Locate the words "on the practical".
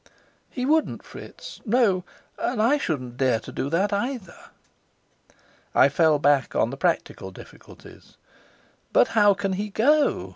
6.55-7.29